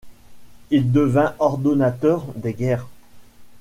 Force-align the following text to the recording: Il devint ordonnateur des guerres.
Il 0.71 0.91
devint 0.91 1.35
ordonnateur 1.37 2.25
des 2.35 2.53
guerres. 2.55 2.87